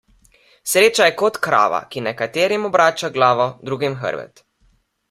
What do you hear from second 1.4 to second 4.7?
krava, ki nekaterim obrača glavo, drugim hrbet.